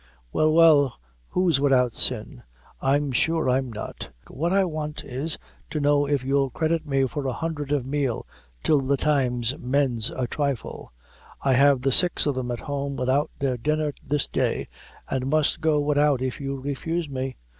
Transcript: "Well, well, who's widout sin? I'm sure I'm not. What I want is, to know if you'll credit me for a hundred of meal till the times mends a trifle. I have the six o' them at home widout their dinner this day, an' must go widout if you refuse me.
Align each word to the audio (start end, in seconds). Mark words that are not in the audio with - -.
"Well, 0.33 0.51
well, 0.51 0.95
who's 1.29 1.59
widout 1.61 1.93
sin? 1.93 2.41
I'm 2.81 3.11
sure 3.11 3.47
I'm 3.47 3.71
not. 3.71 4.09
What 4.29 4.51
I 4.51 4.63
want 4.65 5.03
is, 5.03 5.37
to 5.69 5.79
know 5.79 6.07
if 6.07 6.23
you'll 6.23 6.49
credit 6.49 6.87
me 6.87 7.05
for 7.05 7.27
a 7.27 7.31
hundred 7.33 7.71
of 7.71 7.85
meal 7.85 8.25
till 8.63 8.79
the 8.81 8.97
times 8.97 9.55
mends 9.59 10.09
a 10.09 10.25
trifle. 10.25 10.91
I 11.43 11.53
have 11.53 11.81
the 11.83 11.91
six 11.91 12.25
o' 12.25 12.31
them 12.31 12.49
at 12.49 12.61
home 12.61 12.95
widout 12.95 13.29
their 13.37 13.57
dinner 13.57 13.93
this 14.03 14.27
day, 14.27 14.67
an' 15.07 15.29
must 15.29 15.61
go 15.61 15.79
widout 15.79 16.19
if 16.19 16.41
you 16.41 16.59
refuse 16.59 17.07
me. 17.07 17.37